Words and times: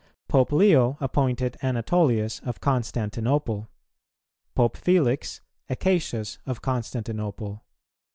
Pope 0.27 0.51
Leo 0.51 0.97
appointed 0.99 1.57
Anatolius 1.61 2.39
of 2.39 2.59
Constantinople; 2.59 3.69
Pope 4.55 4.75
Felix, 4.75 5.41
Acacius 5.69 6.39
of 6.43 6.59
Constantinople. 6.59 7.61